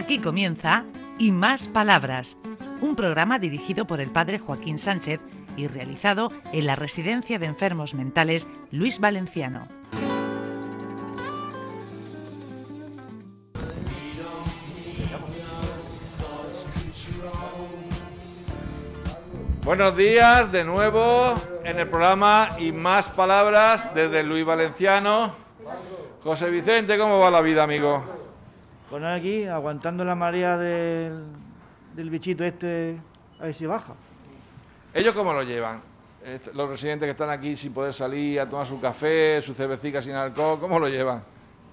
[0.00, 0.84] Aquí comienza
[1.18, 2.38] Y Más Palabras,
[2.80, 5.20] un programa dirigido por el padre Joaquín Sánchez
[5.58, 9.68] y realizado en la Residencia de Enfermos Mentales Luis Valenciano.
[19.66, 25.34] Buenos días de nuevo en el programa Y Más Palabras desde Luis Valenciano.
[26.24, 28.19] José Vicente, ¿cómo va la vida, amigo?
[28.90, 31.22] Nada, aquí, aguantando la marea del,
[31.94, 32.96] del bichito este,
[33.38, 33.94] a ver si baja.
[34.92, 35.80] ¿Ellos cómo lo llevan?
[36.54, 40.12] Los residentes que están aquí sin poder salir a tomar su café, su cervecita sin
[40.12, 41.22] alcohol, ¿cómo lo llevan?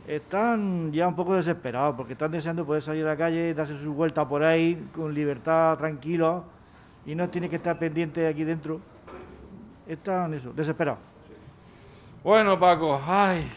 [0.08, 3.94] Están ya un poco desesperados porque están deseando poder salir a la calle, darse su
[3.94, 6.44] vuelta por ahí con libertad, tranquilos
[7.06, 8.80] y no tiene que estar pendiente aquí dentro.
[9.86, 11.00] Están eso, desesperados.
[12.24, 13.50] Bueno, Paco, ay,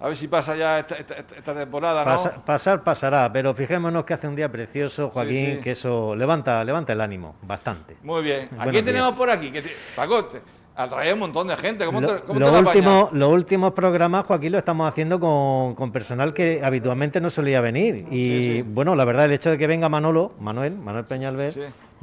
[0.00, 2.10] a ver si pasa ya esta, esta- esta- esta temporada, ¿no?
[2.10, 5.62] Pasa- pasar pasará, pero fijémonos que hace un día precioso, Joaquín, sí.
[5.62, 7.96] que eso levanta, levanta el ánimo, bastante.
[8.02, 8.48] Muy bien.
[8.58, 9.50] ¿A quién tenemos por aquí?
[9.50, 10.26] Que te- Paco,
[10.74, 11.84] atrae un montón de gente.
[11.84, 15.74] ¿Cómo Lo- te, cómo lo te último- los últimos programas, Joaquín, lo estamos haciendo con,
[15.74, 18.06] con personal que habitualmente no solía venir.
[18.10, 21.52] Y Sí, bueno, la verdad, el hecho de que venga Manolo, Manuel, Manuel Peñalver,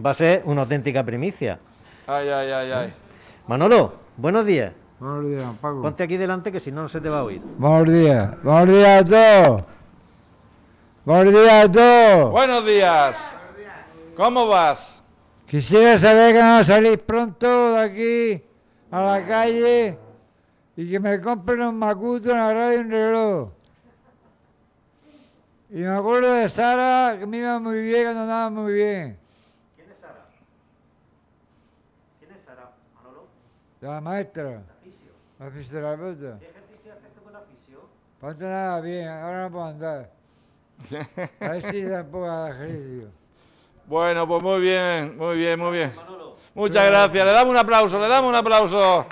[0.06, 1.58] va a ser una auténtica primicia.
[2.06, 2.94] Ay, ay, ay, ay.
[3.48, 4.74] Manolo, buenos días.
[5.00, 5.82] Buenos días, Paco.
[5.82, 7.42] Ponte aquí delante que si no, no se te va a oír.
[7.58, 8.44] Buenos días.
[8.44, 9.64] Buenos días a todos.
[11.06, 12.32] Buenos días a todos.
[12.32, 13.36] Buenos días.
[14.16, 15.00] ¿Cómo vas?
[15.46, 18.44] Quisiera saber que van a salir pronto de aquí
[18.90, 19.98] a la calle
[20.76, 23.50] y que me compren un macuto, una radio y un reloj.
[25.70, 29.18] Y me acuerdo de Sara, que me iba muy bien cuando andaba muy bien.
[29.76, 30.26] ¿Quién es Sara?
[32.20, 33.28] ¿Quién es Sara, Manolo?
[33.82, 34.64] La maestra,
[35.40, 36.40] la fisioterapeuta.
[36.40, 37.90] ¿Qué ejercicio haces tú con aficio?
[38.20, 40.10] Ponte nada bien, ahora no puedo andar.
[41.40, 43.10] A ver si tampoco ejercicio.
[43.86, 45.94] Bueno, pues muy bien, muy bien, muy bien.
[46.56, 47.26] Muchas gracias.
[47.26, 49.06] Le damos un aplauso, le damos un aplauso.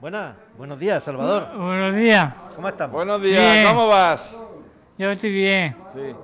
[0.00, 1.48] Buenas, buenos días, Salvador.
[1.56, 2.92] Buenos días, ¿Cómo estamos?
[2.94, 3.66] Buenos días, Bien.
[3.66, 4.36] ¿cómo vas?
[4.98, 5.76] yo estoy bien.
[5.94, 6.14] Sí.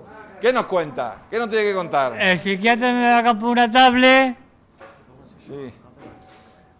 [0.42, 1.18] ¿Qué nos cuenta?
[1.30, 2.20] ¿Qué nos tiene que contar?
[2.20, 4.36] El psiquiatra me da por una tablet,
[5.38, 5.72] Sí.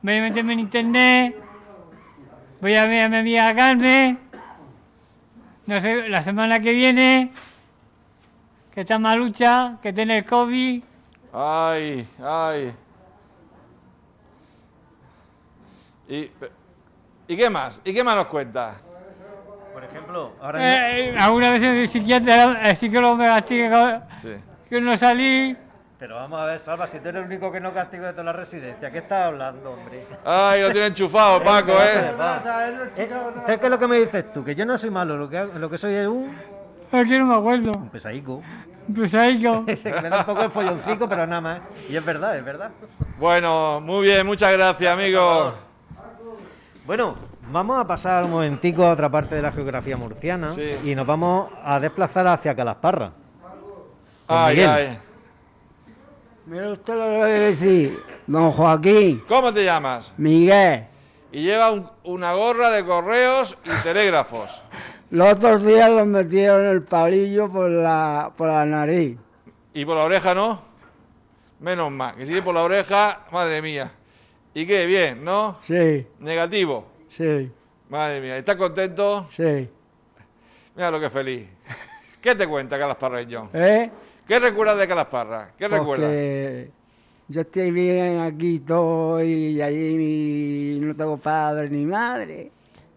[0.03, 1.37] voy a meterme en internet,
[2.61, 4.19] voy a ver a mi amiga Carmen,
[5.67, 7.31] no sé, la semana que viene,
[8.75, 10.83] que está malucha, que tiene el COVID,
[11.33, 12.75] Ay, ay.
[16.09, 16.31] ¿Y,
[17.29, 17.81] ¿Y qué más?
[17.85, 18.81] ¿Y qué más nos cuenta?
[19.73, 24.35] Por ejemplo, ahora mismo- eh, alguna vez el psiquiatra, el psicólogo me castiga Sí.
[24.69, 25.57] que no salí,
[25.99, 28.25] Pero vamos a ver, Salva, si tú eres el único que no castigo de toda
[28.25, 30.05] la residencia, ¿qué estás hablando, hombre?
[30.25, 32.13] Ay, lo tiene enchufado, Paco, ¿eh?
[32.17, 34.45] ¿Sabes qué es lo que me dices tú?
[34.45, 36.37] Que yo no soy malo, lo que, hago- lo que soy es un,
[36.91, 38.43] aquí no me acuerdo, un pesaico.
[38.93, 39.65] pues ahí yo.
[39.65, 41.61] que me da un poco de folloncico, pero nada más.
[41.89, 42.73] Y es verdad, es verdad.
[43.21, 45.55] Bueno, muy bien, muchas gracias, amigo.
[46.85, 47.15] Bueno,
[47.51, 50.77] vamos a pasar un momentico a otra parte de la geografía murciana Sí.
[50.85, 53.13] y nos vamos a desplazar hacia Calasparra.
[54.29, 54.99] Ay, ay.
[56.47, 60.13] Mira usted lo que voy a decir, don Joaquín, ¿Cómo te llamas?
[60.17, 60.87] Miguel.
[61.31, 64.61] Y lleva un- una gorra de correos y telégrafos.
[65.11, 69.19] Los otros días los metieron el palillo por la, por la nariz.
[69.75, 70.63] ¿Y por la oreja no?
[71.61, 73.93] Menos mal, que si es por la oreja, madre mía.
[74.55, 74.85] ¿Y qué?
[74.87, 75.59] Bien, ¿no?
[75.67, 76.87] Sí, Negativo.
[77.13, 77.51] Sí,
[77.89, 79.27] Madre mía, ¿estás contento?
[79.29, 79.69] sí.
[80.75, 81.47] Mira lo que feliz.
[82.23, 83.51] ¿Qué te cuenta Calasparreño?
[83.53, 83.91] ¿Eh?
[84.27, 85.51] ¿Qué recuerdas de Calasparra?
[85.59, 86.09] ¿Qué recuerdas?
[86.09, 86.71] Porque
[87.29, 92.51] yo estoy bien aquí todo y allí mi- no tengo padre ni madre.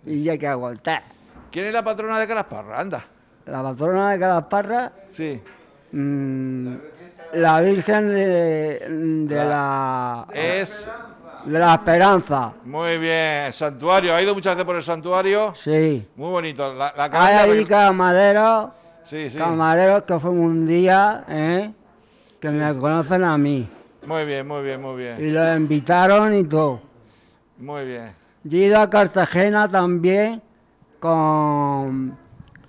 [0.05, 1.03] Y hay que aguantar.
[1.51, 2.79] ¿Quién es la patrona de Calasparra?
[2.79, 3.05] Anda.
[3.47, 5.41] La patrona de Calasparra, Sí.
[5.91, 6.75] mm,
[7.33, 10.89] la Virgen de, de la, Es
[11.47, 12.53] la Esperanza.
[12.66, 13.51] muy bien.
[13.53, 14.14] Santuario.
[14.16, 15.53] ¿Ha ido muchas veces por el santuario?
[15.55, 16.08] Sí.
[16.16, 16.73] Muy bonito.
[16.73, 18.69] La, la Hay ahí camareros,
[19.03, 19.37] Sí, sí.
[19.37, 21.72] camareros que fuimos un día, ¿eh?
[22.40, 23.67] que me conocen a mí.
[24.05, 25.17] Muy bien, muy bien, muy bien.
[25.19, 26.79] Y los invitaron y todo.
[27.58, 28.14] Muy bien.
[28.43, 30.41] Yo he ido a Cartagena también
[30.99, 32.17] con,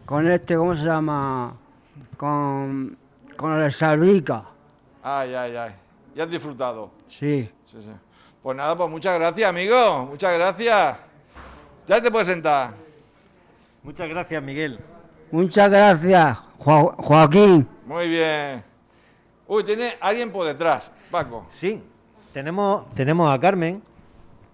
[0.05, 1.55] con este, ¿cómo se llama?
[2.17, 2.97] Con,
[3.37, 4.45] con el Salvica.
[5.03, 5.71] Ay, ay, ay.
[6.15, 6.91] Ya has disfrutado.
[7.07, 7.51] Sí.
[7.67, 7.91] Sí, sí.
[8.47, 10.07] Pues nada, pues muchas gracias, amigo.
[10.09, 10.97] Muchas gracias.
[11.89, 12.75] Ya te puedes sentar.
[13.83, 14.79] Muchas gracias, Miguel.
[15.33, 17.67] Muchas gracias, Jo- Joaquín.
[17.87, 18.63] Muy bien.
[19.49, 21.49] Uy, tiene alguien por detrás, Paco.
[21.51, 21.83] Sí,
[22.33, 23.83] tenemos, tenemos a Carmen,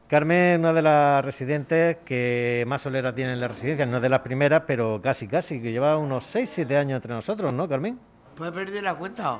[0.08, 4.02] Carmen es una de las residentes que más solera tiene en la residencia, no es
[4.02, 7.68] de las primeras, pero casi, casi, que lleva unos 6, 7 años entre nosotros, ¿no,
[7.68, 7.98] Carmen?
[8.38, 9.38] Pues he perdido la cuenta.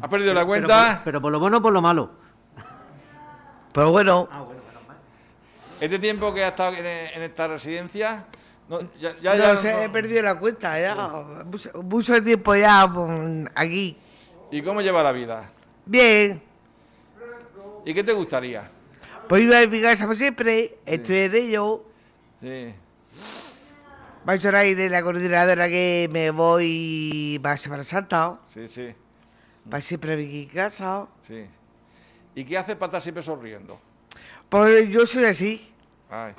[0.00, 0.94] ¿Has perdido la Pero cuenta?
[0.94, 2.29] por, pero por lo bueno o por lo malo.
[3.72, 4.28] Pero bueno,
[5.80, 8.26] ¿Este tiempo que has estado en, en esta residencia?
[8.68, 10.94] No, ya, ya, no ya sé, no- he perdido la cuenta ya.
[11.46, 12.86] Mucho, mucho tiempo ya
[13.54, 13.96] aquí.
[14.50, 15.50] ¿Y cómo lleva la vida?
[15.86, 16.42] Bien,
[17.84, 18.70] ¿Y qué te gustaría?
[19.26, 21.84] pues iba a mi casa por siempre, estoy en ello.
[22.42, 22.74] Sí.
[24.24, 28.92] Vais a ir de la coordinadora que me voy para Semana Santa, Sí, sí,
[29.68, 31.06] para siempre a mi casa.
[31.26, 31.46] sí.
[32.34, 33.78] ¿Y qué haces para estar siempre sonriendo?
[34.48, 35.72] Pues yo soy así,
[36.10, 36.34] Ay.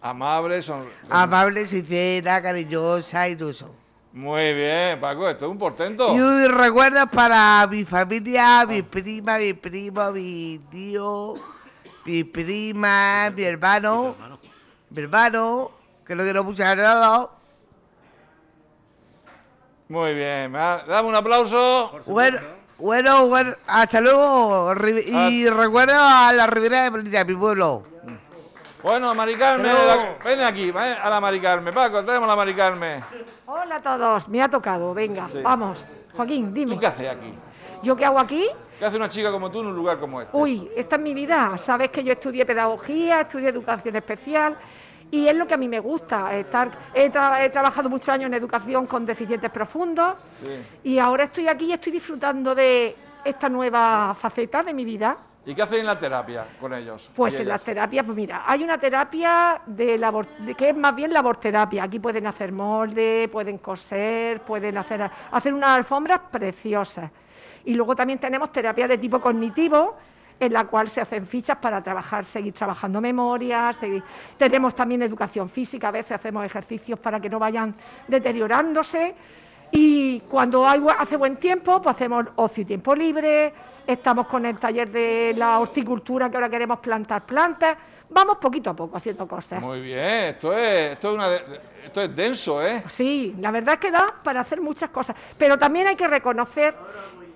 [0.00, 0.88] Amable, son...
[1.10, 3.74] amable, sincera, cariñosa y todo eso.
[4.12, 6.14] Muy bien, Paco, esto es un portento.
[6.14, 11.34] Y un recuerdo para mi familia, mi prima, mi primo, mi tío,
[12.04, 14.14] mi prima, mi hermano,
[14.90, 15.72] mi hermano,
[16.06, 17.30] que lo quiero mucho nada.
[19.88, 22.00] Muy bien, dame un aplauso.
[22.06, 22.38] Bueno,
[22.78, 24.72] bueno, bueno, hasta luego.
[25.06, 27.82] Y recuerdo a la Ribera de Molina, mi pueblo.
[28.82, 31.74] Bueno, Mari Carmen, Pero- la- ven aquí, ven a la Mari Carmen.
[31.74, 33.02] Paco, traemos a la Mari Carmen.
[33.46, 35.40] Hola a todos, me ha tocado, venga, Sí.
[35.42, 35.84] vamos.
[36.16, 36.78] Joaquín, ¿Tú dime.
[36.78, 37.34] qué haces aquí?
[37.82, 38.48] ¿Yo qué hago aquí?
[38.78, 40.36] ¿Qué hace una chica como tú en un lugar como este?
[40.36, 41.58] Uy, esta es mi vida.
[41.58, 44.56] Sabes que yo estudié pedagogía, estudié educación especial
[45.10, 46.36] y es lo que a mí me gusta.
[46.36, 50.14] Estar, he, tra- he trabajado muchos años en educación con deficientes profundos
[50.44, 50.52] Sí.
[50.90, 52.94] y ahora estoy aquí y estoy disfrutando de
[53.24, 55.16] esta nueva faceta de mi vida.
[55.46, 57.10] ¿Y qué haces en la terapia con ellos?
[57.16, 60.94] Pues en las terapias, pues mira, hay una terapia de labor, de- que es más
[60.94, 61.84] bien laborterapia.
[61.84, 67.10] Aquí pueden hacer molde, pueden coser, pueden hacer, hacer unas alfombras preciosas.
[67.64, 69.96] Y luego también tenemos terapia de tipo cognitivo,
[70.40, 74.02] en la cual se hacen fichas para trabajar, seguir trabajando memoria, seguir-
[74.36, 77.74] tenemos también educación física, a veces hacemos ejercicios para que no vayan
[78.06, 79.14] deteriorándose.
[79.70, 83.52] Y cuando hay, hace buen tiempo, pues hacemos ocio y tiempo libre,
[83.86, 87.76] estamos con el taller de la horticultura, que ahora queremos plantar plantas.
[88.10, 89.60] Vamos poquito a poco haciendo cosas.
[89.60, 92.82] Muy bien, esto es, esto es, una de- esto es denso, ¿eh?
[92.88, 95.14] Sí, la verdad es que da para hacer muchas cosas.
[95.36, 96.74] Pero también hay que reconocer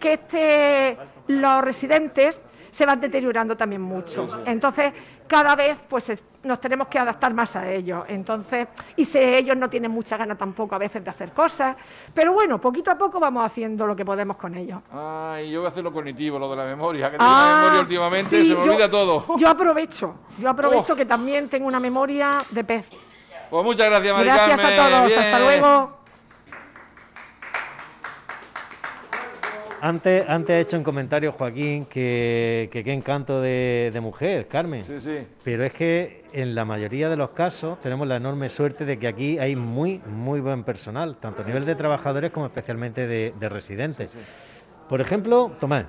[0.01, 0.97] que este,
[1.27, 2.41] los residentes
[2.73, 4.27] se van deteriorando también mucho.
[4.47, 4.93] Entonces,
[5.29, 8.05] cada vez pues es- nos tenemos que adaptar más a ellos.
[8.09, 8.67] Entonces,
[8.97, 11.77] y si ellos no tienen mucha gana tampoco a veces de hacer cosas.
[12.15, 14.81] Pero bueno, poquito a poco vamos haciendo lo que podemos con ellos.
[14.91, 17.59] Ay, yo voy a hacer lo cognitivo, lo de la memoria, que tengo Ah, una
[17.61, 19.37] memoria últimamente, sí, se me yo- olvida todo.
[19.37, 20.97] Yo aprovecho, yo aprovecho Oh.
[20.97, 22.87] que también tengo una memoria de pez.
[23.51, 24.81] Pues muchas gracias, Mari Gracias Carmen.
[24.81, 26.02] a todos, hasta luego.
[29.85, 34.85] Antes, antes ha hecho un comentario Joaquín que, que qué encanto de, de mujer, Carmen.
[34.85, 35.27] Sí, sí.
[35.43, 39.09] Pero es que en la mayoría de los casos tenemos la enorme suerte de que
[39.09, 43.49] aquí hay muy, muy buen personal, tanto a nivel de trabajadores como especialmente de, de
[43.49, 44.17] residentes.
[44.89, 45.87] Por ejemplo, Tomás,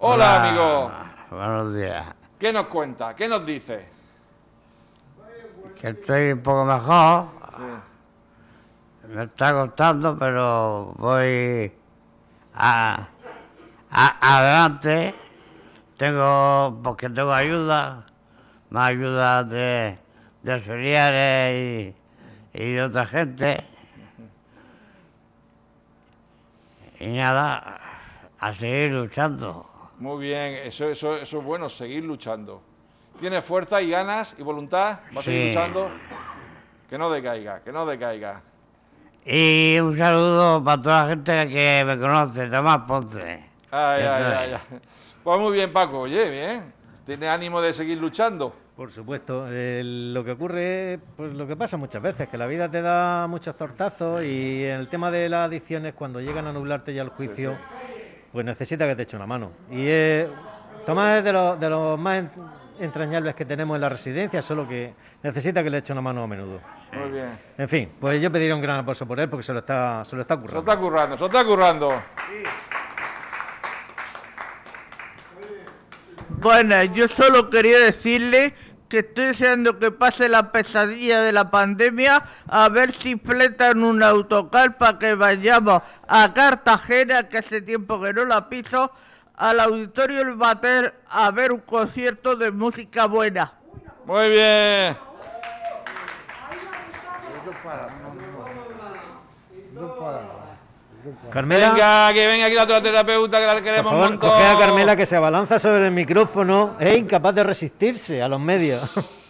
[0.00, 0.92] Hola, amigo.
[1.30, 2.04] Buenos días.
[2.38, 3.16] ¿Qué nos cuenta?
[3.16, 3.86] ¿Qué nos dice?
[5.80, 7.28] Que estoy un poco mejor.
[7.56, 7.93] Sí.
[9.08, 11.70] Me está costando, pero voy
[12.54, 13.08] a,
[13.90, 15.14] a- adelante.
[15.96, 18.04] Tengo, porque tengo ayuda,
[18.70, 19.98] más ayuda de,
[20.42, 21.94] de auxiliares
[22.54, 23.56] y, y de otra gente.
[27.00, 27.80] Y nada,
[28.40, 29.66] a seguir luchando.
[29.98, 32.62] Muy bien, eso, eso, eso es bueno, seguir luchando.
[33.20, 35.00] ¿Tienes fuerza y ganas y voluntad?
[35.12, 35.88] ¿Vas a seguir luchando?
[36.90, 38.42] Que no decaiga, que no decaiga.
[39.26, 43.44] Y un saludo para toda la gente que me conoce, Tomás Ponce.
[43.70, 44.78] Ay, ay, ay, ay.
[45.22, 46.00] Pues muy bien, Paco.
[46.00, 46.72] Oye, bien.
[47.06, 48.54] ¿Tienes ánimo de seguir luchando?
[48.76, 52.68] por supuesto, lo que ocurre es pues, lo que pasa muchas veces, que la vida
[52.68, 56.92] te da muchos tortazos y en el tema de las adicciones, cuando llegan a nublarte
[56.92, 57.56] ya el juicio,
[58.32, 59.52] pues necesita que te eche una mano.
[59.70, 60.28] Y eh,
[60.84, 62.24] Tomás es de los, de los más
[62.78, 66.26] entrañables que tenemos en la residencia, solo que necesita que le eche una mano a
[66.26, 66.60] menudo.
[66.92, 67.38] Muy bien.
[67.56, 70.16] En fin, pues yo pediría un gran aplauso por él porque se lo está, se
[70.16, 70.70] lo está Se lo currando.
[70.70, 72.02] está currando, se lo está currando.
[76.40, 78.54] Bueno, yo solo quería decirle
[78.88, 84.02] que estoy deseando que pase la pesadilla de la pandemia a ver si fletan un
[84.02, 88.92] autocar para que vayamos a Cartagena, que hace tiempo que no la piso,
[89.36, 93.52] al Auditorio El Bater a ver un concierto de música buena.
[94.06, 94.96] Muy bien.
[101.30, 104.30] Carmela, Venga, que venga aquí la otra terapeuta que la por queremos un favor, montón.
[104.30, 108.40] coge a Carmela que se abalanza sobre el micrófono, es incapaz de resistirse a los
[108.40, 108.92] medios.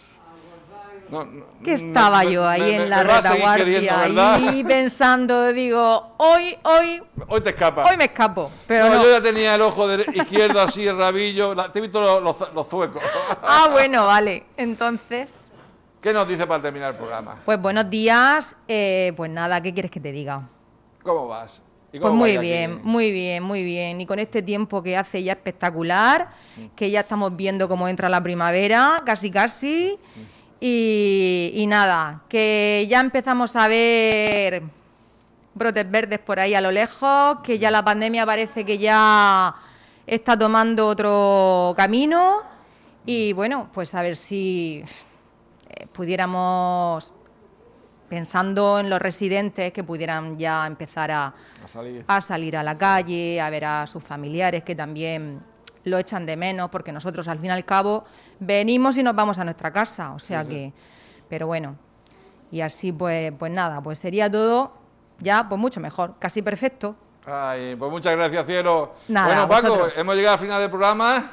[1.09, 4.03] No, no, Que estaba yo ahí me- en la retaguardia,
[4.35, 7.89] ahí pensando, digo, hoy, hoy, Hoy te escapas.
[7.89, 11.53] hoy me escapo, pero no, yo ya tenía el ojo dere- izquierdo así, el rabillo.
[11.53, 13.03] la- te he visto los, los, los zuecos.
[13.43, 14.45] Ah, bueno, vale.
[14.57, 15.51] Entonces,
[16.01, 17.37] ¿Qué nos dice para terminar el programa?
[17.45, 18.55] pues buenos días.
[18.67, 20.47] eh, pues nada, ¿qué quieres que te diga?
[21.03, 21.61] ¿Cómo vas?
[21.93, 22.39] ¿Y Pues muy aquí?
[22.39, 24.01] bien, muy bien, muy bien.
[24.01, 26.29] Y con este tiempo que hace ya espectacular,
[26.75, 29.97] que ya estamos viendo cómo entra la primavera, casi casi.
[30.59, 34.63] Y, y nada, que ya empezamos a ver
[35.53, 39.55] brotes verdes por ahí a lo lejos, que ya la pandemia parece que ya
[40.05, 42.43] está tomando otro camino.
[43.05, 44.83] Y bueno, pues a ver si
[45.69, 47.13] eh, pudiéramos,
[48.09, 51.33] pensando en los residentes, que pudieran ya empezar a,
[51.63, 52.03] A salir.
[52.07, 55.41] a salir a la calle, a ver a sus familiares que también
[55.85, 58.03] lo echan de menos, porque nosotros al fin y al cabo
[58.39, 60.73] venimos y nos vamos a nuestra casa, o sea que,
[61.29, 61.77] pero bueno,
[62.51, 64.73] y así pues, pues nada, pues sería todo
[65.19, 66.95] ya pues mucho mejor, casi perfecto.
[67.25, 68.95] Ay, pues muchas gracias, cielo.
[69.07, 69.97] Nada, bueno, Paco, vosotros.
[69.97, 71.31] hemos llegado al final del programa.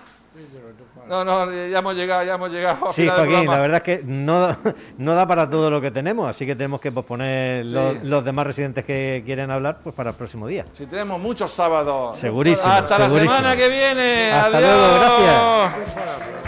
[1.09, 4.57] No, no, ya hemos llegado, ya hemos llegado Sí, Joaquín, la verdad es que no,
[4.99, 7.73] no da para todo lo que tenemos, así que tenemos que posponer Sí.
[7.75, 10.65] los, los demás residentes que quieren hablar pues para el próximo día.
[10.73, 12.17] Si tenemos muchos sábados.
[12.17, 13.31] Segurísimo, Hasta segurísimo.
[13.31, 14.33] la semana que viene.
[14.33, 14.73] Hasta Adiós.
[14.73, 16.43] luego, gracias.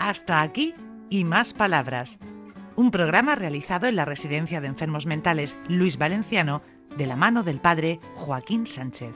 [0.00, 0.74] Hasta aquí
[1.10, 2.18] y más palabras.
[2.74, 6.62] Un programa realizado en la Residencia de Enfermos Mentales Luis Valenciano
[6.96, 9.14] de la mano del padre Joaquín Sánchez.